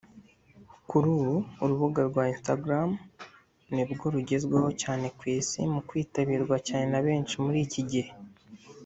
[0.89, 2.89] Kuri ubu urubuga rwa Instagram
[3.73, 8.11] nibwo rugezweho cyane ku isi mu kwitabirwa cyane na benshi muri iki gihe